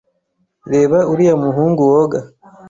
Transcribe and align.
Reba 0.71 0.97
uriya 1.11 1.35
muhungu 1.43 1.81
woga. 1.91 2.19